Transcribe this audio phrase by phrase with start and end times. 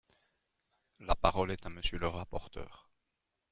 [1.01, 2.89] La parole est à Monsieur le rapporteur.